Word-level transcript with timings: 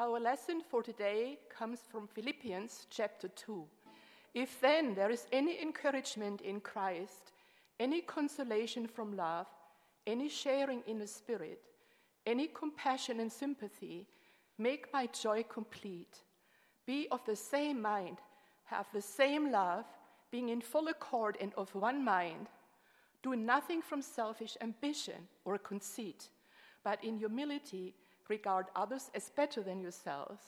Our 0.00 0.18
lesson 0.18 0.60
for 0.60 0.82
today 0.82 1.38
comes 1.48 1.78
from 1.88 2.08
Philippians 2.08 2.88
chapter 2.90 3.28
2. 3.28 3.64
If 4.34 4.60
then 4.60 4.92
there 4.96 5.10
is 5.10 5.28
any 5.30 5.62
encouragement 5.62 6.40
in 6.40 6.58
Christ, 6.60 7.30
any 7.78 8.00
consolation 8.00 8.88
from 8.88 9.16
love, 9.16 9.46
any 10.04 10.28
sharing 10.28 10.82
in 10.88 10.98
the 10.98 11.06
Spirit, 11.06 11.62
any 12.26 12.48
compassion 12.48 13.20
and 13.20 13.30
sympathy, 13.30 14.08
make 14.58 14.92
my 14.92 15.06
joy 15.06 15.44
complete. 15.44 16.24
Be 16.86 17.06
of 17.12 17.24
the 17.24 17.36
same 17.36 17.80
mind, 17.80 18.18
have 18.64 18.88
the 18.92 19.02
same 19.02 19.52
love, 19.52 19.84
being 20.32 20.48
in 20.48 20.60
full 20.60 20.88
accord 20.88 21.36
and 21.40 21.54
of 21.54 21.72
one 21.72 22.04
mind. 22.04 22.48
Do 23.22 23.36
nothing 23.36 23.80
from 23.80 24.02
selfish 24.02 24.56
ambition 24.60 25.28
or 25.44 25.56
conceit, 25.56 26.30
but 26.82 27.02
in 27.04 27.16
humility 27.16 27.94
regard 28.28 28.66
others 28.74 29.10
as 29.14 29.30
better 29.30 29.62
than 29.62 29.80
yourselves. 29.80 30.42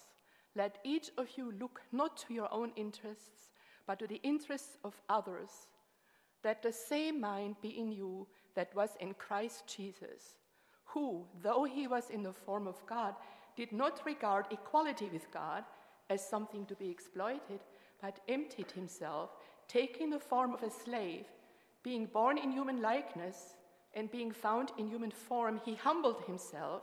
Let 0.54 0.78
each 0.84 1.10
of 1.18 1.28
you 1.36 1.52
look 1.60 1.82
not 1.92 2.16
to 2.18 2.34
your 2.34 2.52
own 2.52 2.72
interests, 2.76 3.50
but 3.86 3.98
to 3.98 4.06
the 4.06 4.20
interests 4.22 4.78
of 4.84 5.00
others. 5.08 5.50
Let 6.44 6.62
the 6.62 6.72
same 6.72 7.20
mind 7.20 7.56
be 7.60 7.78
in 7.78 7.92
you 7.92 8.26
that 8.54 8.74
was 8.74 8.90
in 9.00 9.14
Christ 9.14 9.64
Jesus, 9.66 10.38
who, 10.84 11.26
though 11.42 11.64
he 11.64 11.86
was 11.86 12.10
in 12.10 12.22
the 12.22 12.32
form 12.32 12.66
of 12.66 12.84
God, 12.86 13.14
did 13.56 13.72
not 13.72 14.00
regard 14.04 14.46
equality 14.50 15.08
with 15.12 15.30
God 15.30 15.64
as 16.08 16.26
something 16.26 16.64
to 16.66 16.74
be 16.74 16.88
exploited, 16.88 17.60
but 18.00 18.20
emptied 18.28 18.70
himself, 18.70 19.30
taking 19.68 20.10
the 20.10 20.18
form 20.18 20.54
of 20.54 20.62
a 20.62 20.70
slave, 20.70 21.26
being 21.82 22.06
born 22.06 22.38
in 22.38 22.52
human 22.52 22.80
likeness, 22.80 23.56
and 23.94 24.10
being 24.10 24.30
found 24.30 24.72
in 24.78 24.88
human 24.88 25.10
form, 25.10 25.60
he 25.64 25.74
humbled 25.74 26.22
himself 26.26 26.82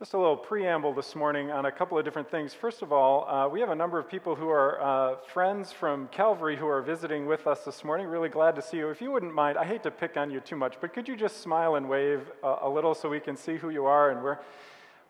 Just 0.00 0.14
a 0.14 0.18
little 0.18 0.34
preamble 0.34 0.94
this 0.94 1.14
morning 1.14 1.50
on 1.50 1.66
a 1.66 1.70
couple 1.70 1.98
of 1.98 2.06
different 2.06 2.30
things. 2.30 2.54
First 2.54 2.80
of 2.80 2.90
all, 2.90 3.28
uh, 3.28 3.46
we 3.46 3.60
have 3.60 3.68
a 3.68 3.74
number 3.74 3.98
of 3.98 4.08
people 4.08 4.34
who 4.34 4.48
are 4.48 4.80
uh, 4.80 5.16
friends 5.30 5.72
from 5.72 6.08
Calvary 6.08 6.56
who 6.56 6.66
are 6.66 6.80
visiting 6.80 7.26
with 7.26 7.46
us 7.46 7.66
this 7.66 7.84
morning. 7.84 8.06
Really 8.06 8.30
glad 8.30 8.56
to 8.56 8.62
see 8.62 8.78
you. 8.78 8.88
If 8.88 9.02
you 9.02 9.10
wouldn't 9.10 9.34
mind, 9.34 9.58
I 9.58 9.66
hate 9.66 9.82
to 9.82 9.90
pick 9.90 10.16
on 10.16 10.30
you 10.30 10.40
too 10.40 10.56
much, 10.56 10.76
but 10.80 10.94
could 10.94 11.06
you 11.06 11.16
just 11.16 11.42
smile 11.42 11.74
and 11.74 11.86
wave 11.86 12.22
a, 12.42 12.60
a 12.62 12.70
little 12.70 12.94
so 12.94 13.10
we 13.10 13.20
can 13.20 13.36
see 13.36 13.58
who 13.58 13.68
you 13.68 13.84
are? 13.84 14.10
And 14.10 14.24
we're, 14.24 14.38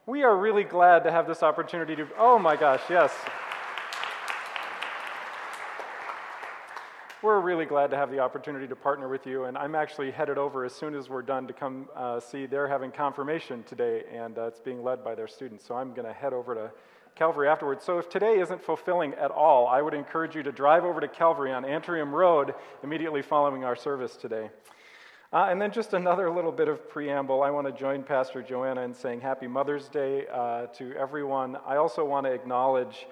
we 0.06 0.24
are 0.24 0.36
really 0.36 0.64
glad 0.64 1.04
to 1.04 1.12
have 1.12 1.28
this 1.28 1.44
opportunity 1.44 1.94
to. 1.94 2.08
Oh 2.18 2.40
my 2.40 2.56
gosh, 2.56 2.82
yes. 2.90 3.12
We're 7.22 7.40
really 7.40 7.66
glad 7.66 7.90
to 7.90 7.96
have 7.96 8.10
the 8.10 8.18
opportunity 8.18 8.66
to 8.66 8.74
partner 8.74 9.06
with 9.08 9.26
you. 9.26 9.44
And 9.44 9.58
I'm 9.58 9.74
actually 9.74 10.10
headed 10.10 10.38
over 10.38 10.64
as 10.64 10.74
soon 10.74 10.94
as 10.94 11.10
we're 11.10 11.22
done 11.22 11.46
to 11.48 11.52
come 11.52 11.88
uh, 11.94 12.18
see 12.18 12.46
they're 12.46 12.68
having 12.68 12.90
confirmation 12.90 13.62
today, 13.64 14.04
and 14.10 14.38
uh, 14.38 14.46
it's 14.46 14.60
being 14.60 14.82
led 14.82 15.04
by 15.04 15.14
their 15.14 15.28
students. 15.28 15.66
So 15.66 15.74
I'm 15.74 15.92
going 15.92 16.06
to 16.06 16.14
head 16.14 16.32
over 16.32 16.54
to 16.54 16.70
Calvary 17.14 17.48
afterwards. 17.48 17.84
So 17.84 17.98
if 17.98 18.08
today 18.08 18.38
isn't 18.38 18.62
fulfilling 18.62 19.12
at 19.14 19.30
all, 19.30 19.68
I 19.68 19.82
would 19.82 19.92
encourage 19.92 20.34
you 20.34 20.42
to 20.44 20.52
drive 20.52 20.84
over 20.84 21.00
to 21.00 21.08
Calvary 21.08 21.52
on 21.52 21.64
Antrim 21.64 22.14
Road 22.14 22.54
immediately 22.82 23.20
following 23.20 23.64
our 23.64 23.76
service 23.76 24.16
today. 24.16 24.48
Uh, 25.32 25.48
and 25.50 25.60
then 25.60 25.70
just 25.70 25.92
another 25.92 26.30
little 26.30 26.50
bit 26.50 26.68
of 26.68 26.88
preamble. 26.88 27.42
I 27.42 27.50
want 27.50 27.66
to 27.66 27.72
join 27.72 28.02
Pastor 28.02 28.42
Joanna 28.42 28.80
in 28.80 28.94
saying 28.94 29.20
Happy 29.20 29.46
Mother's 29.46 29.88
Day 29.88 30.26
uh, 30.32 30.66
to 30.68 30.94
everyone. 30.94 31.58
I 31.66 31.76
also 31.76 32.04
want 32.04 32.24
to 32.26 32.32
acknowledge 32.32 33.06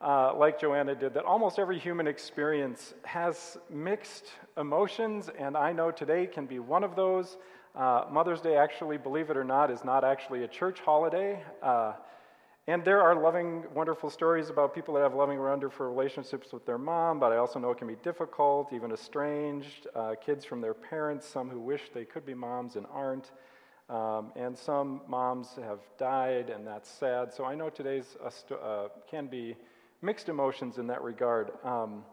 uh, 0.00 0.34
like 0.36 0.60
Joanna 0.60 0.94
did, 0.94 1.14
that 1.14 1.24
almost 1.24 1.58
every 1.58 1.78
human 1.78 2.06
experience 2.06 2.94
has 3.04 3.58
mixed 3.68 4.26
emotions, 4.56 5.28
and 5.38 5.56
I 5.56 5.72
know 5.72 5.90
today 5.90 6.26
can 6.26 6.46
be 6.46 6.60
one 6.60 6.84
of 6.84 6.94
those. 6.94 7.36
Uh, 7.74 8.04
Mother's 8.10 8.40
Day, 8.40 8.56
actually, 8.56 8.96
believe 8.96 9.30
it 9.30 9.36
or 9.36 9.44
not, 9.44 9.70
is 9.70 9.84
not 9.84 10.04
actually 10.04 10.44
a 10.44 10.48
church 10.48 10.80
holiday. 10.80 11.42
Uh, 11.62 11.94
and 12.68 12.84
there 12.84 13.00
are 13.00 13.14
loving, 13.14 13.64
wonderful 13.74 14.10
stories 14.10 14.50
about 14.50 14.74
people 14.74 14.94
that 14.94 15.00
have 15.00 15.14
loving, 15.14 15.38
wonderful 15.38 15.86
relationships 15.86 16.52
with 16.52 16.66
their 16.66 16.78
mom, 16.78 17.18
but 17.18 17.32
I 17.32 17.38
also 17.38 17.58
know 17.58 17.70
it 17.70 17.78
can 17.78 17.88
be 17.88 17.96
difficult, 18.02 18.72
even 18.72 18.92
estranged. 18.92 19.86
Uh, 19.94 20.14
kids 20.20 20.44
from 20.44 20.60
their 20.60 20.74
parents, 20.74 21.26
some 21.26 21.48
who 21.48 21.58
wish 21.58 21.90
they 21.94 22.04
could 22.04 22.26
be 22.26 22.34
moms 22.34 22.76
and 22.76 22.86
aren't. 22.92 23.32
Um, 23.88 24.32
and 24.36 24.56
some 24.56 25.00
moms 25.08 25.58
have 25.64 25.80
died, 25.98 26.50
and 26.50 26.66
that's 26.66 26.90
sad. 26.90 27.32
So 27.32 27.44
I 27.44 27.54
know 27.54 27.70
today's 27.70 28.16
st- 28.28 28.60
uh, 28.60 28.88
can 29.10 29.28
be 29.28 29.56
mixed 30.02 30.28
emotions 30.28 30.78
in 30.78 30.86
that 30.88 31.02
regard. 31.02 31.50
Um, 31.64 32.04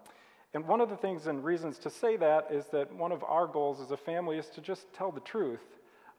and 0.54 0.66
one 0.68 0.80
of 0.80 0.90
the 0.90 0.96
things 0.96 1.28
and 1.28 1.44
reasons 1.44 1.78
to 1.80 1.90
say 1.90 2.16
that 2.18 2.48
is 2.50 2.66
that 2.68 2.94
one 2.96 3.12
of 3.12 3.24
our 3.24 3.46
goals 3.46 3.82
as 3.82 3.92
a 3.92 3.98
family 3.98 4.38
is 4.38 4.48
to 4.50 4.62
just 4.62 4.92
tell 4.94 5.12
the 5.12 5.20
truth 5.22 5.60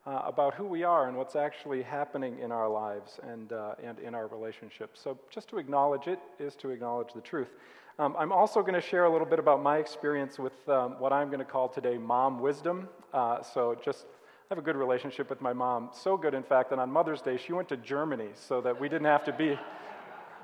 uh, 0.06 0.22
about 0.24 0.54
who 0.54 0.66
we 0.66 0.84
are 0.84 1.08
and 1.08 1.16
what's 1.16 1.34
actually 1.34 1.82
happening 1.82 2.38
in 2.38 2.52
our 2.52 2.68
lives 2.68 3.18
and, 3.22 3.52
uh, 3.52 3.74
and 3.82 3.98
in 3.98 4.14
our 4.14 4.26
relationships. 4.28 5.00
So, 5.02 5.18
just 5.30 5.48
to 5.48 5.58
acknowledge 5.58 6.06
it 6.06 6.20
is 6.38 6.54
to 6.56 6.70
acknowledge 6.70 7.12
the 7.14 7.20
truth. 7.20 7.48
Um, 7.98 8.14
I'm 8.18 8.30
also 8.30 8.60
going 8.60 8.74
to 8.74 8.80
share 8.80 9.06
a 9.06 9.10
little 9.10 9.26
bit 9.26 9.38
about 9.38 9.62
my 9.62 9.78
experience 9.78 10.38
with 10.38 10.68
um, 10.68 11.00
what 11.00 11.12
I'm 11.12 11.28
going 11.28 11.40
to 11.40 11.44
call 11.44 11.68
today 11.68 11.96
mom 11.96 12.38
wisdom. 12.38 12.88
Uh, 13.12 13.42
so, 13.42 13.76
just 13.84 14.06
I 14.48 14.54
have 14.54 14.58
a 14.58 14.62
good 14.62 14.76
relationship 14.76 15.28
with 15.28 15.40
my 15.40 15.52
mom. 15.52 15.90
So 15.92 16.16
good, 16.16 16.32
in 16.32 16.44
fact, 16.44 16.70
that 16.70 16.78
on 16.78 16.88
Mother's 16.88 17.20
Day, 17.20 17.36
she 17.36 17.52
went 17.52 17.68
to 17.70 17.76
Germany 17.76 18.28
so 18.34 18.60
that 18.60 18.80
we 18.80 18.88
didn't 18.88 19.06
have 19.06 19.24
to 19.24 19.32
be 19.32 19.58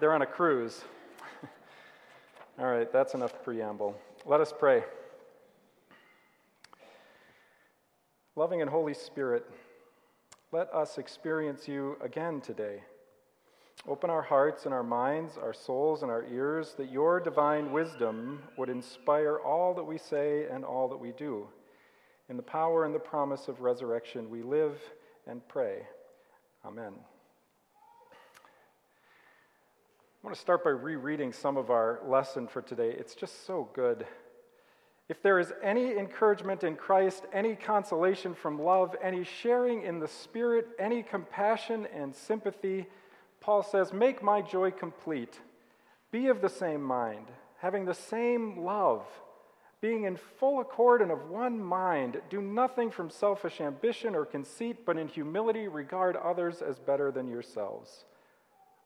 there 0.01 0.13
on 0.13 0.23
a 0.23 0.27
cruise. 0.27 0.83
All 2.59 2.67
right, 2.67 2.93
that's 2.93 3.15
enough 3.15 3.43
preamble. 3.43 3.99
Let 4.27 4.41
us 4.41 4.53
pray. 4.57 4.85
Loving 8.37 8.61
and 8.61 8.71
Holy 8.71 8.95
Spirit, 8.95 9.47
let 10.53 10.73
us 10.73 10.99
experience 10.99 11.67
you 11.67 11.97
again 12.03 12.41
today. 12.43 12.83
Open 13.89 14.11
our 14.11 14.23
hearts 14.23 14.65
and 14.65 14.75
our 14.75 14.83
minds, 14.83 15.39
our 15.39 15.55
souls 15.55 16.03
and 16.03 16.11
our 16.11 16.25
ears, 16.27 16.75
that 16.77 16.91
your 16.91 17.21
divine 17.21 17.73
wisdom 17.73 18.43
would 18.59 18.69
inspire 18.69 19.39
all 19.39 19.75
that 19.75 19.85
we 19.85 19.99
say 19.99 20.47
and 20.47 20.65
all 20.65 20.89
that 20.89 20.97
we 20.97 21.13
do. 21.13 21.49
In 22.29 22.37
the 22.37 22.43
power 22.43 22.85
and 22.85 22.95
the 22.95 22.99
promise 22.99 23.49
of 23.49 23.63
resurrection, 23.63 24.31
we 24.31 24.43
live 24.43 24.79
and 25.27 25.47
pray. 25.49 25.87
Amen. 26.65 26.93
I 30.23 30.29
want 30.29 30.37
to 30.37 30.41
start 30.41 30.63
by 30.63 30.71
rereading 30.71 31.33
some 31.33 31.57
of 31.57 31.69
our 31.71 31.99
lesson 32.07 32.47
for 32.47 32.63
today. 32.63 32.95
It's 32.97 33.17
just 33.17 33.45
so 33.45 33.69
good. 33.73 34.07
If 35.09 35.21
there 35.21 35.41
is 35.41 35.53
any 35.61 35.99
encouragement 35.99 36.63
in 36.63 36.77
Christ, 36.77 37.25
any 37.33 37.57
consolation 37.57 38.33
from 38.33 38.63
love, 38.63 38.95
any 39.03 39.25
sharing 39.25 39.83
in 39.83 39.99
the 39.99 40.07
Spirit, 40.07 40.69
any 40.79 41.03
compassion 41.03 41.89
and 41.93 42.15
sympathy, 42.15 42.87
Paul 43.41 43.65
says, 43.65 43.93
Make 43.93 44.23
my 44.23 44.41
joy 44.43 44.71
complete. 44.71 45.41
Be 46.13 46.29
of 46.29 46.41
the 46.41 46.49
same 46.49 46.83
mind, 46.83 47.27
having 47.59 47.85
the 47.85 47.93
same 47.93 48.61
love, 48.61 49.05
being 49.81 50.05
in 50.05 50.17
full 50.39 50.61
accord 50.61 51.03
and 51.03 51.11
of 51.11 51.31
one 51.31 51.59
mind. 51.59 52.23
Do 52.31 52.41
nothing 52.41 52.93
from 52.93 53.11
selfish 53.11 53.61
ambition 53.61 54.15
or 54.15 54.25
conceit, 54.25 54.87
but 54.87 54.99
in 54.99 55.09
humility 55.09 55.67
regard 55.67 56.15
others 56.15 56.63
as 56.63 56.79
better 56.79 57.11
than 57.11 57.27
yourselves. 57.27 58.05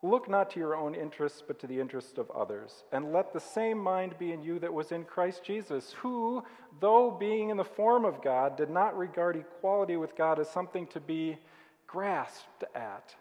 Look 0.03 0.29
not 0.29 0.51
to 0.51 0.61
your 0.61 0.77
own 0.77 0.95
interests, 0.95 1.43
but 1.47 1.59
to 1.61 1.67
the 1.67 1.81
interests 1.81 2.19
of 2.19 2.31
others. 2.31 2.85
And 2.93 3.13
let 3.13 3.33
the 3.33 3.41
same 3.41 3.79
mind 3.79 4.19
be 4.19 4.33
in 4.33 4.43
you 4.43 4.59
that 4.59 4.73
was 4.73 4.93
in 4.93 5.05
Christ 5.05 5.43
Jesus, 5.43 5.95
who, 5.99 6.45
though 6.81 7.11
being 7.11 7.49
in 7.49 7.57
the 7.57 7.65
form 7.65 8.05
of 8.05 8.23
God, 8.23 8.57
did 8.57 8.71
not 8.71 8.97
regard 8.97 9.37
equality 9.37 9.97
with 9.97 10.15
God 10.17 10.39
as 10.39 10.51
something 10.51 10.87
to 10.89 11.01
be 11.01 11.39
grasped 11.87 12.65
at 12.75 13.15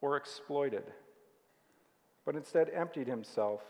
or 0.00 0.16
exploited, 0.16 0.84
but 2.24 2.34
instead 2.34 2.70
emptied 2.70 3.06
himself. 3.06 3.60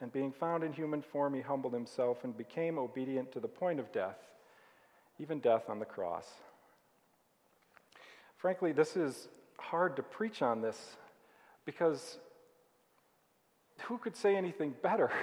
And 0.00 0.12
being 0.12 0.32
found 0.32 0.64
in 0.64 0.72
human 0.72 1.02
form, 1.02 1.34
he 1.34 1.40
humbled 1.40 1.74
himself 1.74 2.24
and 2.24 2.36
became 2.36 2.78
obedient 2.78 3.32
to 3.32 3.40
the 3.40 3.48
point 3.48 3.80
of 3.80 3.90
death, 3.92 4.18
even 5.18 5.40
death 5.40 5.64
on 5.68 5.78
the 5.78 5.84
cross. 5.84 6.28
Frankly, 8.36 8.72
this 8.72 8.96
is 8.96 9.28
hard 9.58 9.96
to 9.96 10.02
preach 10.02 10.42
on 10.42 10.60
this 10.60 10.96
because 11.68 12.16
who 13.82 13.98
could 13.98 14.16
say 14.16 14.34
anything 14.36 14.74
better? 14.82 15.10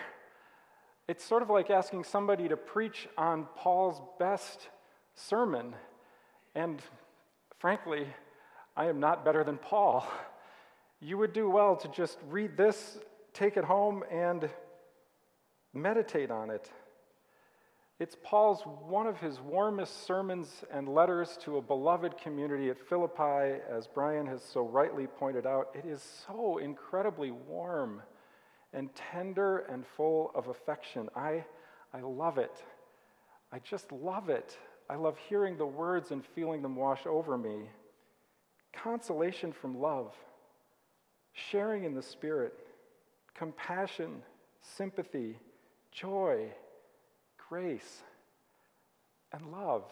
It's 1.08 1.24
sort 1.24 1.44
of 1.44 1.52
like 1.52 1.70
asking 1.70 2.04
somebody 2.04 2.48
to 2.48 2.58
preach 2.58 3.08
on 3.16 3.48
Paul's 3.56 4.02
best 4.18 4.70
sermon. 5.14 5.76
And 6.56 6.82
frankly, 7.60 8.08
I 8.76 8.86
am 8.86 9.00
not 9.00 9.24
better 9.24 9.44
than 9.44 9.60
Paul. 9.60 10.04
you 11.00 11.20
would 11.20 11.32
do 11.32 11.48
well 11.48 11.76
to 11.76 11.88
just 11.90 12.18
read 12.28 12.58
this, 12.58 12.98
take 13.34 13.56
it 13.56 13.64
home, 13.64 14.04
and 14.10 14.50
meditate 15.76 16.32
on 16.32 16.50
it. 16.50 16.72
It's 17.98 18.18
Paul's 18.22 18.62
one 18.64 19.08
of 19.08 19.20
his 19.20 19.40
warmest 19.40 20.06
sermons 20.06 20.66
and 20.70 20.90
letters 20.90 21.38
to 21.44 21.58
a 21.58 21.62
beloved 21.62 22.18
community 22.18 22.70
at 22.70 22.78
Philippi, 22.90 23.62
as 23.70 23.88
Brian 23.88 24.28
has 24.28 24.44
so 24.44 24.68
rightly 24.68 25.08
pointed 25.08 25.46
out. 25.46 25.70
It 25.74 25.86
is 25.86 26.04
so 26.28 26.58
incredibly 26.58 27.32
warm 27.32 28.02
and 28.74 28.94
tender 28.96 29.60
and 29.60 29.86
full 29.96 30.32
of 30.36 30.50
affection. 30.50 31.08
I, 31.16 31.46
I 31.94 32.02
love 32.02 32.38
it. 32.38 32.62
I 33.54 33.60
just 33.60 33.90
love 33.94 34.28
it. 34.28 34.58
I 34.90 34.96
love 34.96 35.18
hearing 35.30 35.56
the 35.56 35.66
words 35.66 36.12
and 36.12 36.22
feeling 36.36 36.62
them 36.62 36.76
wash 36.76 37.06
over 37.06 37.38
me. 37.38 37.70
Consolation 38.74 39.54
from 39.54 39.80
love, 39.80 40.14
sharing 41.32 41.86
in 41.86 41.96
the 41.96 42.04
Spirit, 42.04 42.60
compassion, 43.34 44.22
sympathy, 44.62 45.40
joy, 45.94 46.52
grace, 47.50 48.02
and 49.32 49.52
love. 49.52 49.84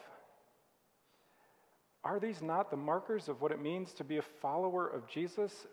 Are 2.04 2.20
these 2.20 2.42
not 2.42 2.70
the 2.70 2.78
markers 2.78 3.30
of 3.30 3.42
what 3.42 3.52
it 3.52 3.62
means 3.62 3.94
to 3.94 4.04
be 4.04 4.18
a 4.18 4.22
follower 4.22 4.88
of 4.88 5.08
Jesus 5.08 5.68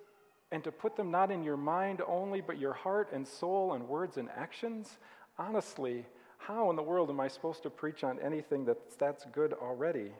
and 0.53 0.62
to 0.65 0.73
put 0.73 0.97
them 0.97 1.11
not 1.11 1.31
in 1.31 1.43
your 1.43 1.56
mind 1.56 2.03
only, 2.06 2.41
but 2.41 2.59
your 2.59 2.73
heart 2.73 3.11
and 3.12 3.27
soul 3.27 3.73
and 3.73 3.88
words 3.88 4.17
and 4.17 4.29
actions? 4.37 4.99
Honestly, 5.38 6.05
how 6.38 6.71
in 6.71 6.77
the 6.77 6.82
world 6.82 7.11
am 7.11 7.21
I 7.21 7.29
supposed 7.29 7.62
to 7.65 7.71
preach 7.71 8.05
on 8.05 8.19
anything 8.21 8.65
that's, 8.65 8.97
that's 8.97 9.25
good 9.33 9.53
already? 9.53 10.12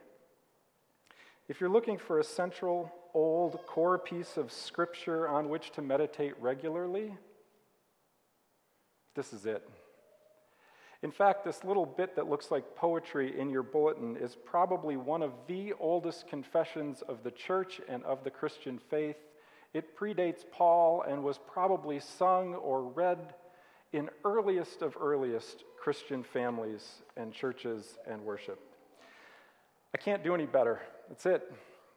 If 1.49 1.61
you're 1.61 1.71
looking 1.71 1.99
for 1.99 2.19
a 2.19 2.25
central, 2.25 2.93
old, 3.15 3.59
core 3.67 3.99
piece 3.99 4.37
of 4.37 4.53
scripture 4.53 5.29
on 5.29 5.49
which 5.49 5.71
to 5.73 5.83
meditate 5.83 6.35
regularly, 6.41 7.15
this 9.15 9.33
is 9.33 9.47
it. 9.47 9.69
In 11.03 11.11
fact, 11.11 11.45
this 11.45 11.65
little 11.65 11.87
bit 11.87 12.15
that 12.17 12.29
looks 12.29 12.51
like 12.51 12.77
poetry 12.77 13.39
in 13.39 13.49
your 13.49 13.63
bulletin 13.63 14.17
is 14.17 14.37
probably 14.45 14.97
one 14.99 15.23
of 15.23 15.33
the 15.47 15.73
oldest 15.81 16.29
confessions 16.29 17.03
of 17.09 17.23
the 17.23 17.31
church 17.31 17.81
and 17.89 18.05
of 18.05 18.23
the 18.23 18.31
Christian 18.31 18.79
faith. 18.79 19.17
It 19.73 19.97
predates 19.97 20.45
Paul 20.51 21.03
and 21.09 21.25
was 21.25 21.39
probably 21.39 22.01
sung 22.01 22.55
or 22.55 22.83
read 22.83 23.35
in 23.93 24.11
earliest 24.25 24.83
of 24.83 24.97
earliest 25.01 25.65
Christian 25.79 26.23
families 26.23 27.03
and 27.17 27.33
churches 27.33 27.97
and 28.07 28.23
worship. 28.23 28.61
I 29.95 29.99
can't 29.99 30.23
do 30.23 30.35
any 30.35 30.47
better. 30.47 30.81
That's 31.09 31.25
it. 31.25 31.51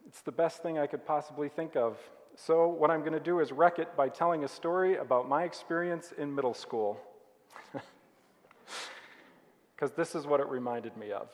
It's 0.06 0.22
the 0.22 0.32
best 0.32 0.62
thing 0.62 0.78
I 0.78 0.86
could 0.86 1.04
possibly 1.04 1.48
think 1.48 1.76
of. 1.76 1.98
So, 2.36 2.66
what 2.66 2.90
I'm 2.90 3.00
going 3.00 3.12
to 3.12 3.20
do 3.20 3.38
is 3.38 3.52
wreck 3.52 3.78
it 3.78 3.96
by 3.96 4.08
telling 4.08 4.42
a 4.44 4.48
story 4.48 4.96
about 4.96 5.28
my 5.28 5.44
experience 5.44 6.12
in 6.16 6.34
middle 6.34 6.54
school 6.54 6.98
because 9.74 9.92
this 9.92 10.14
is 10.14 10.26
what 10.26 10.40
it 10.40 10.48
reminded 10.48 10.96
me 10.96 11.10
of. 11.12 11.28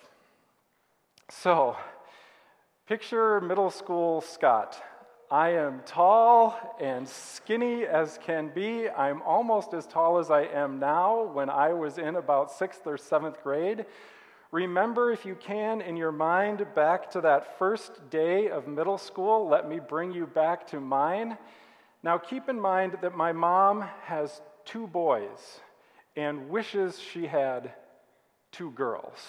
So, 1.29 1.77
picture 2.87 3.41
middle 3.41 3.71
school 3.71 4.21
Scott. 4.21 4.83
I 5.31 5.51
am 5.51 5.83
tall 5.87 6.77
and 6.81 7.09
skinny 7.09 7.85
as 7.85 8.19
can 8.21 8.51
be. 8.53 8.89
I'm 8.89 9.23
almost 9.23 9.75
as 9.75 9.87
tall 9.87 10.19
as 10.19 10.29
I 10.29 10.43
am 10.43 10.81
now 10.81 11.23
when 11.23 11.49
I 11.49 11.73
was 11.73 11.99
in 11.99 12.17
about 12.17 12.51
sixth 12.51 12.85
or 12.85 12.99
seventh 12.99 13.41
grade. 13.45 13.87
Remember, 14.51 15.13
if 15.13 15.25
you 15.25 15.37
can, 15.37 15.81
in 15.81 15.97
your 15.97 16.11
mind, 16.11 16.67
back 16.75 17.09
to 17.13 17.21
that 17.21 17.57
first 17.61 18.11
day 18.11 18.49
of 18.49 18.67
middle 18.67 18.99
school. 18.99 19.49
Let 19.49 19.69
me 19.69 19.79
bring 19.79 20.11
you 20.11 20.27
back 20.27 20.67
to 20.69 20.81
mine. 20.81 21.39
Now, 22.03 22.19
keep 22.19 22.49
in 22.49 22.61
mind 22.61 22.99
that 23.01 23.17
my 23.17 23.31
mom 23.31 23.83
has 24.03 24.41
two 24.65 24.89
boys 24.89 25.61
and 26.17 26.49
wishes 26.49 26.99
she 26.99 27.29
had 27.29 27.73
two 28.53 28.71
girls. 28.73 29.29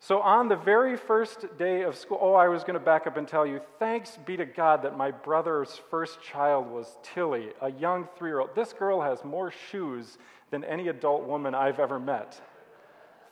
So, 0.00 0.20
on 0.20 0.48
the 0.48 0.56
very 0.56 0.96
first 0.96 1.44
day 1.58 1.82
of 1.82 1.96
school, 1.96 2.18
oh, 2.20 2.34
I 2.34 2.48
was 2.48 2.62
going 2.62 2.78
to 2.78 2.84
back 2.84 3.06
up 3.06 3.16
and 3.16 3.26
tell 3.26 3.44
you, 3.44 3.60
thanks 3.78 4.16
be 4.24 4.36
to 4.36 4.46
God 4.46 4.82
that 4.82 4.96
my 4.96 5.10
brother's 5.10 5.80
first 5.90 6.22
child 6.22 6.70
was 6.70 6.96
Tilly, 7.02 7.48
a 7.60 7.70
young 7.70 8.08
three 8.16 8.30
year 8.30 8.38
old. 8.38 8.54
This 8.54 8.72
girl 8.72 9.00
has 9.00 9.24
more 9.24 9.52
shoes 9.70 10.16
than 10.50 10.64
any 10.64 10.88
adult 10.88 11.24
woman 11.24 11.54
I've 11.54 11.80
ever 11.80 11.98
met, 11.98 12.40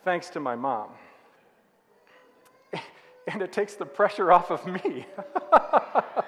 thanks 0.03 0.29
to 0.31 0.39
my 0.39 0.55
mom. 0.55 0.89
And 3.29 3.41
it 3.41 3.51
takes 3.51 3.73
the 3.73 3.85
pressure 3.85 4.31
off 4.31 4.51
of 4.51 4.65
me. 4.65 5.05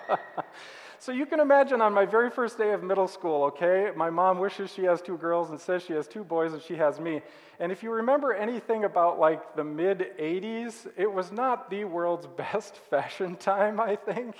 So 1.01 1.13
you 1.13 1.25
can 1.25 1.39
imagine 1.39 1.79
on 1.79 1.93
my 1.93 2.05
very 2.05 2.29
first 2.29 2.57
day 2.57 2.73
of 2.73 2.83
middle 2.83 3.07
school, 3.07 3.45
okay, 3.45 3.89
my 3.95 4.09
mom 4.09 4.37
wishes 4.37 4.69
she 4.73 4.83
has 4.83 5.01
two 5.01 5.15
girls 5.17 5.49
and 5.49 5.57
says 5.57 5.81
she 5.81 5.93
has 5.93 6.09
two 6.09 6.25
boys 6.25 6.51
and 6.51 6.61
she 6.61 6.75
has 6.75 6.99
me. 6.99 7.21
And 7.57 7.71
if 7.71 7.83
you 7.83 7.91
remember 7.91 8.33
anything 8.33 8.83
about 8.83 9.17
like 9.17 9.55
the 9.55 9.63
mid 9.63 10.11
80s, 10.19 10.87
it 10.97 11.09
was 11.09 11.31
not 11.31 11.69
the 11.69 11.85
world's 11.85 12.27
best 12.37 12.75
fashion 12.75 13.37
time, 13.37 13.79
I 13.79 13.95
think. 13.95 14.35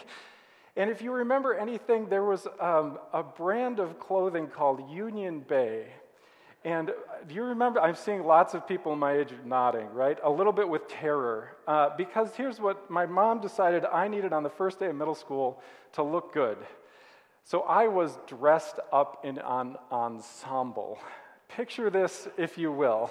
And 0.76 0.90
if 0.90 1.02
you 1.02 1.14
remember 1.14 1.54
anything, 1.54 2.10
there 2.10 2.26
was 2.26 2.46
um, 2.60 3.00
a 3.14 3.24
brand 3.24 3.80
of 3.80 3.98
clothing 3.98 4.48
called 4.48 4.90
Union 4.92 5.40
Bay. 5.40 5.88
And 6.66 6.92
do 7.28 7.36
you 7.36 7.44
remember? 7.44 7.80
I'm 7.80 7.96
seeing 7.96 8.24
lots 8.26 8.54
of 8.54 8.68
people 8.68 8.96
my 8.96 9.14
age 9.14 9.34
nodding, 9.46 9.90
right? 9.94 10.18
A 10.24 10.30
little 10.30 10.52
bit 10.52 10.68
with 10.68 10.88
terror. 10.90 11.56
Uh, 11.66 11.90
because 11.96 12.36
here's 12.36 12.60
what 12.60 12.90
my 12.90 13.06
mom 13.06 13.40
decided 13.40 13.86
I 13.86 14.10
needed 14.10 14.34
on 14.34 14.44
the 14.44 14.50
first 14.50 14.80
day 14.80 14.88
of 14.88 14.96
middle 14.96 15.16
school 15.16 15.62
to 15.94 16.04
look 16.04 16.34
good. 16.34 16.58
So 17.46 17.62
I 17.62 17.88
was 17.88 18.20
dressed 18.28 18.80
up 18.92 19.24
in 19.24 19.38
an 19.38 19.78
ensemble. 19.92 21.00
Picture 21.48 21.90
this, 21.90 22.28
if 22.38 22.58
you 22.58 22.72
will. 22.72 23.10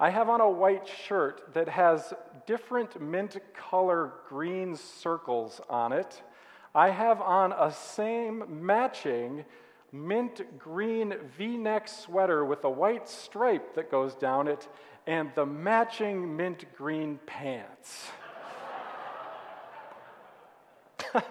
I 0.00 0.10
have 0.10 0.28
on 0.28 0.40
a 0.40 0.50
white 0.50 0.88
shirt 1.06 1.54
that 1.54 1.68
has 1.68 2.12
different 2.46 3.00
mint 3.00 3.36
color 3.54 4.12
green 4.28 4.74
circles 4.74 5.60
on 5.70 5.92
it. 5.92 6.20
I 6.74 6.90
have 6.90 7.20
on 7.20 7.52
a 7.52 7.72
same 7.72 8.44
matching 8.66 9.44
mint 9.94 10.58
green 10.58 11.14
v 11.38 11.56
neck 11.56 11.86
sweater 11.86 12.44
with 12.44 12.64
a 12.64 12.70
white 12.70 13.08
stripe 13.08 13.76
that 13.76 13.90
goes 13.90 14.16
down 14.16 14.48
it, 14.48 14.68
and 15.06 15.30
the 15.36 15.46
matching 15.46 16.36
mint 16.36 16.64
green 16.76 17.20
pants. 17.26 18.08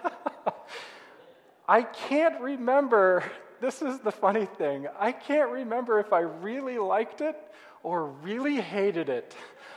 I 1.68 1.82
can't 1.82 2.40
remember, 2.40 3.22
this 3.60 3.82
is 3.82 3.98
the 4.00 4.12
funny 4.12 4.46
thing, 4.46 4.86
I 4.98 5.12
can't 5.12 5.50
remember 5.50 6.00
if 6.00 6.14
I 6.14 6.20
really 6.20 6.78
liked 6.78 7.20
it 7.20 7.36
or 7.82 8.06
really 8.06 8.62
hated 8.62 9.10
it. 9.10 9.36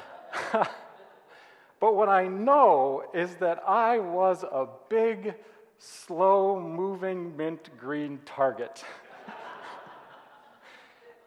but 0.54 1.94
what 1.96 2.08
I 2.08 2.28
know 2.28 3.04
is 3.14 3.36
that 3.36 3.62
I 3.68 4.00
was 4.00 4.44
a 4.44 4.70
big, 4.88 5.36
slow 5.80 6.60
moving 6.60 7.36
mint 7.38 7.70
green 7.80 8.20
target. 8.26 8.84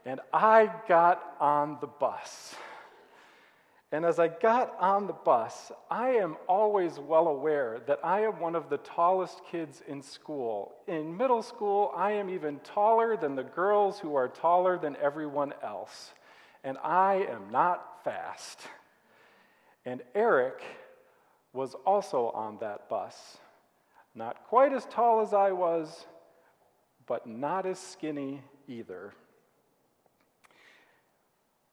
and 0.04 0.21
I 0.33 0.71
got 0.88 1.37
on 1.40 1.78
the 1.80 1.87
bus. 1.87 2.54
And 3.92 4.04
as 4.04 4.21
I 4.21 4.28
got 4.28 4.76
on 4.78 5.09
the 5.09 5.12
bus, 5.12 5.73
I 5.90 6.11
am 6.11 6.37
always 6.47 7.00
well 7.00 7.26
aware 7.26 7.80
that 7.87 7.99
I 8.04 8.21
am 8.21 8.38
one 8.38 8.54
of 8.54 8.71
the 8.71 8.78
tallest 8.78 9.40
kids 9.50 9.83
in 9.88 10.00
school. 10.00 10.73
In 10.87 11.16
middle 11.16 11.42
school, 11.42 11.92
I 11.97 12.12
am 12.12 12.30
even 12.30 12.61
taller 12.61 13.16
than 13.16 13.35
the 13.35 13.42
girls 13.42 13.99
who 13.99 14.14
are 14.14 14.28
taller 14.28 14.78
than 14.78 14.97
everyone 15.02 15.54
else. 15.61 16.14
And 16.62 16.78
I 16.85 17.26
am 17.28 17.50
not 17.50 18.04
fast. 18.04 18.61
And 19.85 20.02
Eric 20.14 20.62
was 21.52 21.75
also 21.85 22.28
on 22.28 22.59
that 22.61 22.88
bus. 22.88 23.38
Not 24.14 24.45
quite 24.49 24.73
as 24.73 24.87
tall 24.87 25.21
as 25.21 25.33
I 25.33 25.52
was, 25.52 26.07
but 27.07 27.26
not 27.26 27.67
as 27.67 27.79
skinny 27.79 28.43
either. 28.67 29.12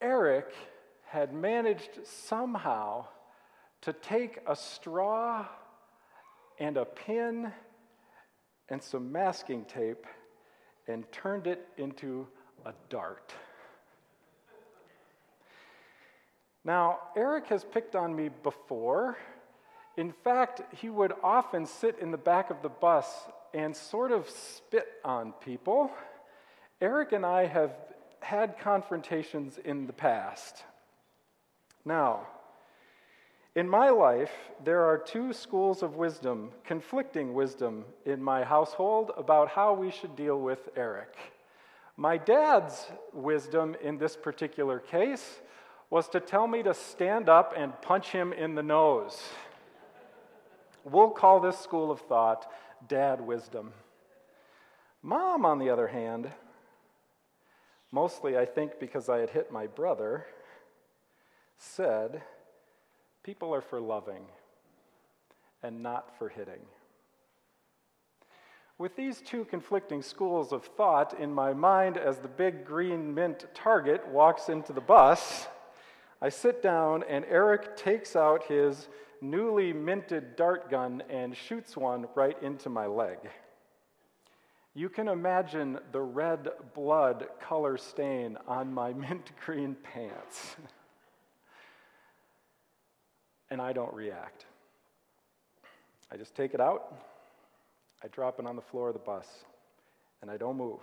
Eric 0.02 0.54
had 1.08 1.34
managed 1.34 2.06
somehow 2.06 3.06
to 3.82 3.94
take 3.94 4.40
a 4.48 4.56
straw 4.56 5.46
and 6.60 6.78
a 6.78 6.86
pin 6.86 7.52
and 8.70 8.82
some 8.82 9.12
masking 9.12 9.66
tape 9.66 10.06
and 10.88 11.10
turned 11.12 11.48
it 11.48 11.68
into 11.78 12.28
a 12.66 12.74
dart. 12.90 13.34
Now, 16.64 17.00
Eric 17.16 17.48
has 17.48 17.64
picked 17.64 17.96
on 17.96 18.16
me 18.16 18.30
before. 18.44 19.18
In 19.98 20.12
fact, 20.12 20.62
he 20.76 20.90
would 20.90 21.14
often 21.24 21.66
sit 21.66 21.98
in 22.00 22.12
the 22.12 22.18
back 22.18 22.52
of 22.52 22.62
the 22.62 22.70
bus 22.70 23.08
and 23.54 23.76
sort 23.76 24.12
of 24.12 24.30
spit 24.30 24.88
on 25.04 25.34
people. 25.44 25.92
Eric 26.80 27.12
and 27.12 27.26
I 27.26 27.48
have 27.48 27.72
had 28.22 28.60
confrontations 28.60 29.58
in 29.58 29.88
the 29.88 29.94
past. 29.94 30.64
Now, 31.84 32.28
In 33.58 33.68
my 33.68 33.90
life, 33.90 34.30
there 34.64 34.84
are 34.84 35.00
two 35.00 35.34
schools 35.34 35.82
of 35.82 35.96
wisdom, 35.96 36.52
conflicting 36.64 37.34
wisdom 37.34 37.86
in 38.06 38.22
my 38.22 38.44
household 38.44 39.10
about 39.18 39.50
how 39.50 39.74
we 39.74 39.90
should 39.90 40.16
deal 40.16 40.40
with 40.40 40.70
Eric. 40.76 41.18
My 41.96 42.18
dad's 42.18 42.86
wisdom 43.14 43.76
in 43.82 43.98
this 43.98 44.16
particular 44.16 44.78
case 44.78 45.42
was 45.90 46.08
to 46.10 46.20
tell 46.20 46.46
me 46.46 46.62
to 46.62 46.76
stand 46.76 47.30
up 47.30 47.56
and 47.58 47.82
punch 47.82 48.10
him 48.10 48.32
in 48.32 48.54
the 48.54 48.62
nose. 48.62 49.20
We'll 50.90 51.10
call 51.10 51.42
this 51.42 51.60
school 51.60 51.92
of 51.92 52.00
thought 52.02 52.50
dad 52.88 53.20
wisdom. 53.20 53.74
Mom, 55.04 55.46
on 55.46 55.60
the 55.60 55.70
other 55.70 55.88
hand, 55.88 56.32
mostly 57.92 58.38
I 58.38 58.46
think 58.46 58.80
because 58.80 59.10
I 59.10 59.18
had 59.18 59.32
hit 59.32 59.52
my 59.52 59.68
brother, 59.68 60.26
said, 61.58 62.22
People 63.24 63.54
are 63.54 63.62
for 63.62 63.82
loving 63.82 64.28
and 65.62 65.84
not 65.84 66.18
for 66.18 66.30
hitting. 66.30 66.62
With 68.78 68.96
these 68.96 69.20
two 69.20 69.44
conflicting 69.44 70.02
schools 70.02 70.54
of 70.54 70.64
thought 70.64 71.20
in 71.20 71.34
my 71.34 71.52
mind 71.52 71.98
as 71.98 72.20
the 72.20 72.30
big 72.30 72.66
green 72.66 73.14
mint 73.14 73.46
target 73.54 74.08
walks 74.08 74.48
into 74.48 74.72
the 74.72 74.80
bus, 74.80 75.48
I 76.22 76.30
sit 76.30 76.64
down 76.64 77.04
and 77.08 77.24
Eric 77.26 77.78
takes 77.78 78.16
out 78.16 78.46
his 78.46 78.88
newly 79.22 79.74
minted 79.74 80.36
dart 80.36 80.70
gun 80.70 81.04
and 81.10 81.36
shoots 81.36 81.78
one 81.78 82.08
right 82.16 82.42
into 82.42 82.70
my 82.70 82.88
leg. 82.88 83.18
You 84.74 84.90
can 84.90 85.08
imagine 85.08 85.80
the 85.92 86.02
red 86.02 86.50
blood 86.76 87.28
color 87.42 87.78
stain 87.78 88.38
on 88.48 88.74
my 88.74 88.94
mint 88.94 89.32
green 89.46 89.76
pants. 89.84 90.56
and 93.50 93.62
I 93.62 93.74
don't 93.74 93.94
react. 93.94 94.46
I 96.12 96.18
just 96.18 96.36
take 96.36 96.54
it 96.54 96.62
out, 96.62 96.94
I 98.04 98.08
drop 98.08 98.40
it 98.40 98.46
on 98.46 98.56
the 98.56 98.62
floor 98.62 98.90
of 98.90 98.94
the 98.94 99.00
bus, 99.00 99.28
and 100.22 100.32
I 100.32 100.38
don't 100.38 100.58
move. 100.58 100.80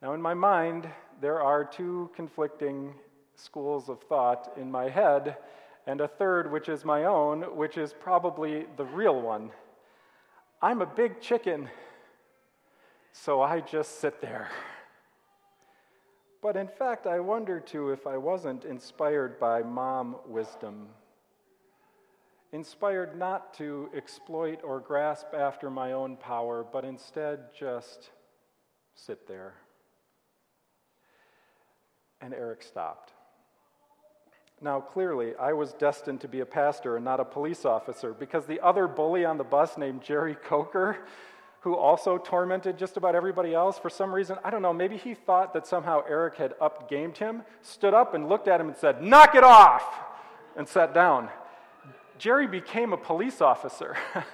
Now, 0.00 0.12
in 0.12 0.20
my 0.20 0.34
mind, 0.34 0.88
there 1.20 1.40
are 1.40 1.64
two 1.64 2.10
conflicting 2.14 2.94
schools 3.36 3.88
of 3.88 4.00
thought 4.02 4.52
in 4.56 4.70
my 4.70 4.88
head, 4.88 5.36
and 5.86 6.00
a 6.00 6.08
third, 6.08 6.50
which 6.50 6.68
is 6.68 6.84
my 6.84 7.04
own, 7.04 7.42
which 7.56 7.78
is 7.78 7.92
probably 7.92 8.66
the 8.76 8.84
real 8.84 9.20
one. 9.20 9.50
I'm 10.60 10.82
a 10.82 10.86
big 10.86 11.20
chicken, 11.20 11.68
so 13.12 13.40
I 13.40 13.60
just 13.60 14.00
sit 14.00 14.20
there. 14.20 14.48
But 16.42 16.56
in 16.56 16.68
fact, 16.68 17.06
I 17.06 17.20
wonder 17.20 17.60
too 17.60 17.90
if 17.90 18.06
I 18.06 18.16
wasn't 18.16 18.64
inspired 18.64 19.38
by 19.38 19.62
mom 19.62 20.16
wisdom. 20.26 20.88
Inspired 22.52 23.18
not 23.18 23.52
to 23.54 23.90
exploit 23.94 24.60
or 24.62 24.80
grasp 24.80 25.26
after 25.34 25.70
my 25.70 25.92
own 25.92 26.16
power, 26.16 26.64
but 26.64 26.84
instead 26.84 27.52
just 27.58 28.10
sit 28.94 29.26
there. 29.28 29.54
And 32.20 32.32
Eric 32.32 32.62
stopped. 32.62 33.12
Now, 34.60 34.80
clearly, 34.80 35.34
I 35.38 35.52
was 35.52 35.74
destined 35.74 36.22
to 36.22 36.28
be 36.28 36.40
a 36.40 36.46
pastor 36.46 36.96
and 36.96 37.04
not 37.04 37.20
a 37.20 37.24
police 37.24 37.64
officer 37.64 38.14
because 38.14 38.46
the 38.46 38.60
other 38.60 38.88
bully 38.88 39.24
on 39.24 39.36
the 39.36 39.44
bus 39.44 39.76
named 39.76 40.02
Jerry 40.02 40.34
Coker 40.34 40.98
who 41.66 41.74
also 41.74 42.16
tormented 42.16 42.78
just 42.78 42.96
about 42.96 43.16
everybody 43.16 43.52
else 43.52 43.76
for 43.76 43.90
some 43.90 44.14
reason. 44.14 44.36
I 44.44 44.50
don't 44.50 44.62
know, 44.62 44.72
maybe 44.72 44.96
he 44.96 45.14
thought 45.14 45.52
that 45.54 45.66
somehow 45.66 46.02
Eric 46.08 46.36
had 46.36 46.54
up 46.60 46.88
gamed 46.88 47.18
him, 47.18 47.42
stood 47.60 47.92
up 47.92 48.14
and 48.14 48.28
looked 48.28 48.46
at 48.46 48.60
him 48.60 48.68
and 48.68 48.76
said, 48.76 49.02
Knock 49.02 49.34
it 49.34 49.42
off! 49.42 49.82
and 50.56 50.66
sat 50.66 50.94
down. 50.94 51.28
Jerry 52.18 52.46
became 52.46 52.92
a 52.92 52.96
police 52.96 53.40
officer. 53.40 53.96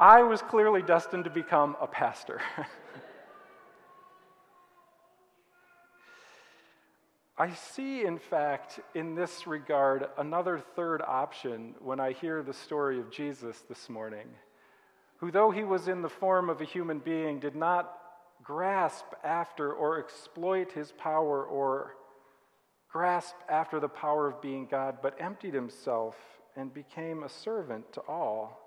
I 0.00 0.22
was 0.22 0.42
clearly 0.42 0.82
destined 0.82 1.24
to 1.24 1.30
become 1.30 1.76
a 1.80 1.86
pastor. 1.86 2.40
I 7.38 7.52
see, 7.52 8.04
in 8.04 8.18
fact, 8.18 8.80
in 8.94 9.14
this 9.14 9.46
regard, 9.46 10.08
another 10.16 10.58
third 10.58 11.02
option 11.02 11.74
when 11.80 12.00
I 12.00 12.12
hear 12.12 12.42
the 12.42 12.54
story 12.54 12.98
of 12.98 13.10
Jesus 13.10 13.62
this 13.68 13.90
morning 13.90 14.28
who, 15.18 15.30
though 15.30 15.50
he 15.50 15.64
was 15.64 15.88
in 15.88 16.02
the 16.02 16.08
form 16.08 16.50
of 16.50 16.60
a 16.60 16.64
human 16.64 16.98
being, 16.98 17.40
did 17.40 17.56
not 17.56 17.98
grasp 18.42 19.06
after 19.24 19.72
or 19.72 19.98
exploit 19.98 20.72
his 20.72 20.92
power 20.92 21.44
or 21.44 21.96
grasp 22.90 23.34
after 23.48 23.80
the 23.80 23.88
power 23.88 24.28
of 24.28 24.40
being 24.42 24.66
God, 24.66 24.98
but 25.02 25.20
emptied 25.20 25.54
himself 25.54 26.16
and 26.54 26.72
became 26.72 27.22
a 27.22 27.28
servant 27.28 27.92
to 27.94 28.00
all. 28.02 28.65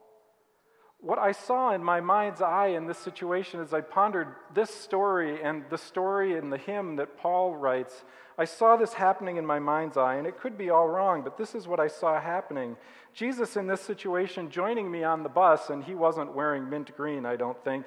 What 1.01 1.17
I 1.17 1.31
saw 1.31 1.73
in 1.73 1.83
my 1.83 2.01
mind's 2.01 2.41
eye 2.41 2.67
in 2.67 2.85
this 2.85 2.97
situation 2.97 3.61
as 3.61 3.73
I 3.73 3.79
pondered 3.79 4.35
this 4.53 4.69
story 4.69 5.41
and 5.41 5.63
the 5.69 5.77
story 5.77 6.37
in 6.37 6.49
the 6.49 6.57
hymn 6.57 6.97
that 6.97 7.17
Paul 7.17 7.55
writes, 7.55 8.03
I 8.37 8.43
saw 8.43 8.75
this 8.75 8.93
happening 8.93 9.37
in 9.37 9.45
my 9.45 9.59
mind's 9.59 9.97
eye, 9.97 10.15
and 10.15 10.27
it 10.27 10.39
could 10.39 10.57
be 10.57 10.69
all 10.69 10.87
wrong, 10.87 11.23
but 11.23 11.37
this 11.37 11.55
is 11.55 11.67
what 11.67 11.79
I 11.79 11.87
saw 11.87 12.19
happening. 12.19 12.75
Jesus, 13.13 13.55
in 13.55 13.67
this 13.67 13.81
situation, 13.81 14.49
joining 14.49 14.91
me 14.91 15.03
on 15.03 15.23
the 15.23 15.29
bus, 15.29 15.69
and 15.69 15.83
he 15.83 15.95
wasn't 15.95 16.35
wearing 16.35 16.69
mint 16.69 16.95
green, 16.95 17.25
I 17.25 17.37
don't 17.37 17.61
think, 17.63 17.85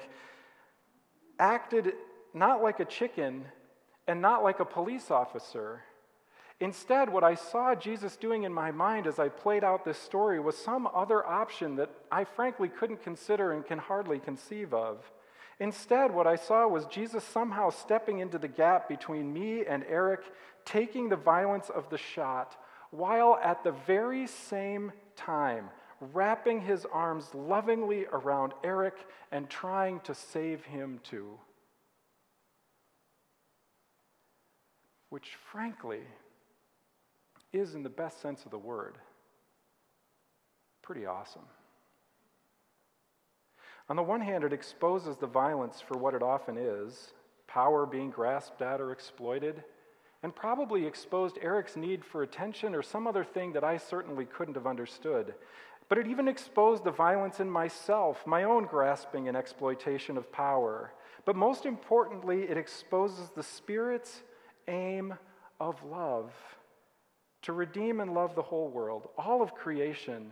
acted 1.39 1.93
not 2.33 2.63
like 2.63 2.79
a 2.79 2.85
chicken 2.85 3.45
and 4.07 4.21
not 4.21 4.43
like 4.43 4.59
a 4.59 4.65
police 4.65 5.11
officer. 5.11 5.81
Instead, 6.59 7.11
what 7.11 7.23
I 7.23 7.35
saw 7.35 7.75
Jesus 7.75 8.15
doing 8.15 8.43
in 8.43 8.53
my 8.53 8.71
mind 8.71 9.07
as 9.07 9.19
I 9.19 9.27
played 9.29 9.63
out 9.63 9.83
this 9.83 9.97
story 9.97 10.39
was 10.39 10.57
some 10.57 10.87
other 10.93 11.25
option 11.25 11.75
that 11.77 11.89
I 12.11 12.23
frankly 12.23 12.69
couldn't 12.69 13.03
consider 13.03 13.51
and 13.51 13.65
can 13.65 13.79
hardly 13.79 14.19
conceive 14.19 14.73
of. 14.73 15.11
Instead, 15.59 16.13
what 16.13 16.27
I 16.27 16.35
saw 16.35 16.67
was 16.67 16.85
Jesus 16.85 17.23
somehow 17.23 17.69
stepping 17.69 18.19
into 18.19 18.37
the 18.37 18.47
gap 18.47 18.87
between 18.87 19.33
me 19.33 19.65
and 19.65 19.83
Eric, 19.87 20.21
taking 20.65 21.09
the 21.09 21.15
violence 21.15 21.69
of 21.69 21.89
the 21.89 21.97
shot, 21.97 22.55
while 22.91 23.39
at 23.43 23.63
the 23.63 23.71
very 23.71 24.27
same 24.27 24.91
time 25.15 25.69
wrapping 26.11 26.61
his 26.61 26.85
arms 26.91 27.33
lovingly 27.33 28.05
around 28.11 28.53
Eric 28.63 28.95
and 29.31 29.49
trying 29.49 29.99
to 30.01 30.13
save 30.13 30.65
him 30.65 30.99
too. 31.03 31.39
Which, 35.09 35.37
frankly, 35.51 36.01
is, 37.53 37.75
in 37.75 37.83
the 37.83 37.89
best 37.89 38.21
sense 38.21 38.43
of 38.45 38.51
the 38.51 38.57
word, 38.57 38.97
pretty 40.81 41.05
awesome. 41.05 41.45
On 43.89 43.95
the 43.95 44.03
one 44.03 44.21
hand, 44.21 44.43
it 44.43 44.53
exposes 44.53 45.17
the 45.17 45.27
violence 45.27 45.81
for 45.81 45.97
what 45.97 46.13
it 46.13 46.23
often 46.23 46.57
is 46.57 47.13
power 47.47 47.85
being 47.85 48.09
grasped 48.09 48.63
at 48.63 48.81
or 48.81 48.91
exploited, 48.91 49.63
and 50.23 50.35
probably 50.35 50.87
exposed 50.87 51.37
Eric's 51.39 51.75
need 51.75 52.03
for 52.03 52.23
attention 52.23 52.73
or 52.73 52.81
some 52.81 53.05
other 53.05 53.23
thing 53.23 53.53
that 53.53 53.63
I 53.63 53.77
certainly 53.77 54.25
couldn't 54.25 54.55
have 54.55 54.65
understood. 54.65 55.35
But 55.87 55.99
it 55.99 56.07
even 56.07 56.27
exposed 56.27 56.83
the 56.83 56.89
violence 56.89 57.39
in 57.39 57.49
myself, 57.49 58.25
my 58.25 58.43
own 58.43 58.65
grasping 58.65 59.27
and 59.27 59.37
exploitation 59.37 60.17
of 60.17 60.31
power. 60.31 60.93
But 61.25 61.35
most 61.35 61.67
importantly, 61.67 62.43
it 62.43 62.57
exposes 62.57 63.29
the 63.29 63.43
Spirit's 63.43 64.23
aim 64.67 65.13
of 65.59 65.83
love 65.83 66.31
to 67.43 67.53
redeem 67.53 67.99
and 67.99 68.13
love 68.13 68.35
the 68.35 68.41
whole 68.41 68.69
world, 68.69 69.09
all 69.17 69.41
of 69.41 69.53
creation, 69.53 70.31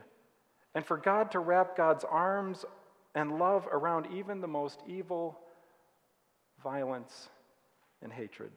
and 0.74 0.86
for 0.86 0.98
God 0.98 1.32
to 1.32 1.40
wrap 1.40 1.78
God's 1.78 2.04
arms 2.04 2.66
and 3.14 3.38
love 3.38 3.68
around 3.72 4.08
even 4.14 4.42
the 4.42 4.48
most 4.48 4.80
evil 4.88 5.38
violence 6.64 7.30
and 8.02 8.12
hatred. 8.12 8.52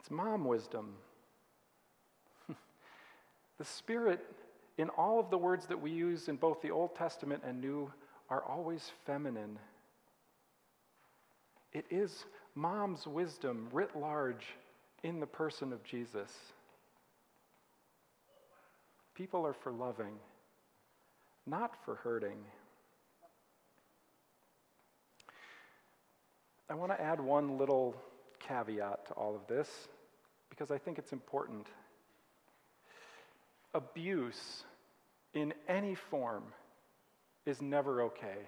It's 0.00 0.10
mom 0.10 0.44
wisdom. 0.44 0.94
the 3.58 3.64
Spirit, 3.64 4.24
in 4.78 4.88
all 4.90 5.20
of 5.20 5.30
the 5.30 5.38
words 5.38 5.66
that 5.66 5.80
we 5.80 5.90
use 5.90 6.28
in 6.28 6.36
both 6.36 6.62
the 6.62 6.70
Old 6.70 6.96
Testament 6.96 7.42
and 7.46 7.60
New, 7.60 7.92
are 8.30 8.42
always 8.42 8.90
feminine. 9.04 9.58
It 11.72 11.86
is 11.90 12.24
mom's 12.54 13.06
wisdom 13.06 13.68
writ 13.72 13.96
large 13.96 14.44
in 15.02 15.20
the 15.20 15.26
person 15.26 15.72
of 15.72 15.82
Jesus. 15.84 16.30
People 19.14 19.46
are 19.46 19.54
for 19.54 19.72
loving, 19.72 20.14
not 21.46 21.72
for 21.84 21.96
hurting. 21.96 22.38
I 26.68 26.74
want 26.74 26.92
to 26.92 27.00
add 27.00 27.20
one 27.20 27.58
little 27.58 27.94
caveat 28.40 29.06
to 29.08 29.12
all 29.14 29.34
of 29.34 29.46
this 29.46 29.68
because 30.48 30.70
I 30.70 30.78
think 30.78 30.98
it's 30.98 31.12
important. 31.12 31.66
Abuse 33.74 34.64
in 35.34 35.52
any 35.68 35.94
form 35.94 36.44
is 37.46 37.60
never 37.60 38.02
okay. 38.02 38.38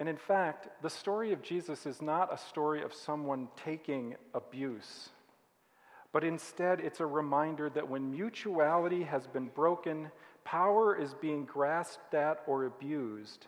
And 0.00 0.08
in 0.08 0.16
fact, 0.16 0.68
the 0.82 0.90
story 0.90 1.32
of 1.32 1.42
Jesus 1.42 1.86
is 1.86 2.00
not 2.00 2.32
a 2.32 2.38
story 2.38 2.82
of 2.82 2.94
someone 2.94 3.48
taking 3.56 4.14
abuse 4.34 5.10
but 6.12 6.24
instead 6.24 6.80
it's 6.80 7.00
a 7.00 7.06
reminder 7.06 7.68
that 7.70 7.88
when 7.88 8.10
mutuality 8.10 9.02
has 9.02 9.26
been 9.26 9.48
broken, 9.48 10.10
power 10.44 10.96
is 10.96 11.14
being 11.14 11.44
grasped 11.44 12.14
at 12.14 12.42
or 12.46 12.64
abused. 12.64 13.46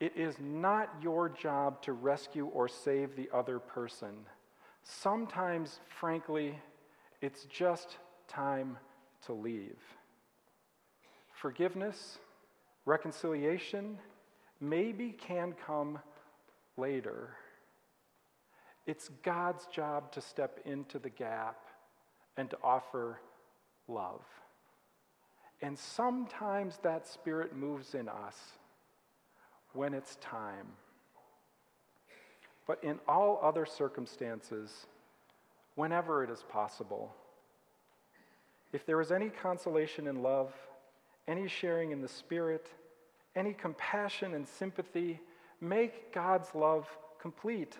It 0.00 0.16
is 0.16 0.36
not 0.40 0.92
your 1.00 1.28
job 1.28 1.80
to 1.82 1.92
rescue 1.92 2.46
or 2.46 2.68
save 2.68 3.14
the 3.14 3.30
other 3.32 3.60
person. 3.60 4.26
Sometimes, 4.82 5.78
frankly, 6.00 6.58
it's 7.22 7.44
just 7.44 7.96
time 8.26 8.76
to 9.26 9.32
leave. 9.32 9.78
Forgiveness, 11.32 12.18
reconciliation, 12.84 13.98
maybe 14.60 15.10
can 15.10 15.54
come 15.66 15.98
later. 16.76 17.30
It's 18.86 19.10
God's 19.22 19.66
job 19.66 20.12
to 20.12 20.20
step 20.20 20.60
into 20.64 20.98
the 20.98 21.10
gap 21.10 21.58
and 22.36 22.50
to 22.50 22.58
offer 22.62 23.20
love. 23.88 24.22
And 25.62 25.78
sometimes 25.78 26.78
that 26.82 27.06
spirit 27.06 27.56
moves 27.56 27.94
in 27.94 28.08
us 28.08 28.36
when 29.72 29.94
it's 29.94 30.16
time. 30.16 30.66
But 32.66 32.82
in 32.82 32.98
all 33.06 33.40
other 33.42 33.66
circumstances, 33.66 34.86
whenever 35.74 36.24
it 36.24 36.30
is 36.30 36.44
possible, 36.48 37.14
if 38.72 38.84
there 38.86 39.00
is 39.00 39.12
any 39.12 39.28
consolation 39.28 40.06
in 40.06 40.22
love, 40.22 40.52
any 41.28 41.46
sharing 41.46 41.92
in 41.92 42.02
the 42.02 42.08
Spirit, 42.08 42.66
any 43.36 43.52
compassion 43.52 44.34
and 44.34 44.46
sympathy, 44.46 45.20
make 45.60 46.12
God's 46.12 46.54
love 46.54 46.86
complete. 47.20 47.76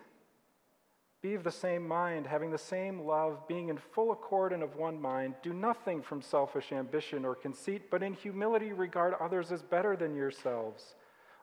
Be 1.22 1.34
of 1.34 1.44
the 1.44 1.50
same 1.50 1.86
mind, 1.86 2.26
having 2.26 2.50
the 2.50 2.58
same 2.58 3.00
love, 3.00 3.48
being 3.48 3.68
in 3.68 3.78
full 3.78 4.12
accord 4.12 4.52
and 4.52 4.62
of 4.62 4.76
one 4.76 5.00
mind. 5.00 5.34
Do 5.42 5.52
nothing 5.52 6.02
from 6.02 6.20
selfish 6.20 6.70
ambition 6.72 7.24
or 7.24 7.34
conceit, 7.34 7.90
but 7.90 8.02
in 8.02 8.12
humility 8.12 8.72
regard 8.72 9.14
others 9.14 9.50
as 9.50 9.62
better 9.62 9.96
than 9.96 10.14
yourselves. 10.14 10.94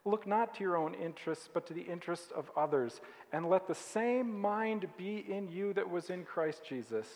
Look 0.05 0.27
not 0.27 0.55
to 0.55 0.63
your 0.63 0.77
own 0.77 0.93
interests, 0.95 1.49
but 1.51 1.65
to 1.67 1.73
the 1.73 1.81
interests 1.81 2.31
of 2.35 2.51
others, 2.55 3.01
and 3.31 3.49
let 3.49 3.67
the 3.67 3.75
same 3.75 4.39
mind 4.39 4.87
be 4.97 5.25
in 5.27 5.47
you 5.47 5.73
that 5.73 5.89
was 5.89 6.09
in 6.09 6.25
Christ 6.25 6.63
Jesus 6.67 7.07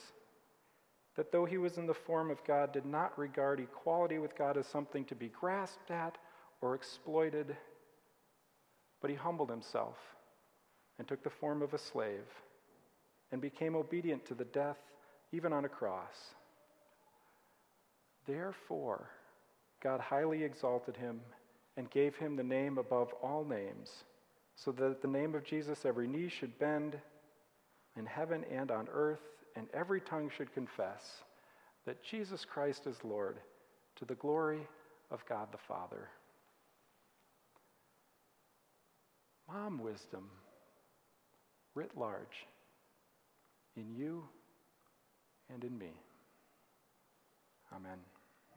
that 1.16 1.32
though 1.32 1.46
he 1.46 1.58
was 1.58 1.78
in 1.78 1.88
the 1.88 1.94
form 1.94 2.30
of 2.30 2.44
God, 2.44 2.72
did 2.74 2.86
not 2.86 3.18
regard 3.18 3.60
equality 3.60 4.20
with 4.20 4.38
God 4.38 4.58
as 4.58 4.68
something 4.68 5.06
to 5.06 5.16
be 5.16 5.30
grasped 5.30 5.90
at 5.90 6.18
or 6.62 6.76
exploited, 6.76 7.56
but 9.02 9.10
he 9.10 9.16
humbled 9.16 9.50
himself 9.50 9.98
and 10.98 11.08
took 11.08 11.24
the 11.24 11.30
form 11.30 11.62
of 11.62 11.74
a 11.74 11.78
slave 11.78 12.26
and 13.32 13.42
became 13.42 13.76
obedient 13.76 14.26
to 14.26 14.34
the 14.34 14.46
death, 14.46 14.78
even 15.32 15.52
on 15.52 15.66
a 15.66 15.70
cross. 15.70 16.34
Therefore, 18.26 19.10
God 19.84 20.00
highly 20.00 20.44
exalted 20.44 20.96
him 20.98 21.22
and 21.78 21.90
gave 21.90 22.16
him 22.16 22.36
the 22.36 22.44
name 22.44 22.78
above 22.78 23.12
all 23.22 23.44
names, 23.44 23.92
so 24.56 24.72
that 24.72 24.92
at 24.92 25.02
the 25.02 25.08
name 25.08 25.36
of 25.36 25.44
Jesus 25.44 25.86
every 25.86 26.08
knee 26.08 26.30
should 26.30 26.58
bend 26.58 26.98
in 27.98 28.06
heaven 28.06 28.46
and 28.52 28.72
on 28.72 28.88
earth 28.92 29.20
and 29.56 29.68
every 29.74 30.02
tongue 30.02 30.30
should 30.36 30.54
confess 30.54 31.24
that 31.86 32.04
Jesus 32.04 32.46
Christ 32.46 32.88
is 32.88 33.04
Lord 33.04 33.38
to 33.98 34.06
the 34.06 34.16
glory 34.16 34.68
of 35.12 35.26
God 35.28 35.52
the 35.52 35.58
Father. 35.58 36.10
Mom 39.48 39.80
wisdom, 39.80 40.30
writ 41.76 41.92
large, 41.98 42.48
in 43.76 43.94
you 43.96 44.24
and 45.54 45.64
in 45.64 45.78
me. 45.78 45.92
Amen. 47.74 48.00